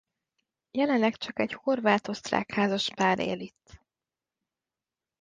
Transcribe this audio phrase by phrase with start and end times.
[0.71, 3.81] Jelenleg csak egy horvát-osztrák házaspár él itt.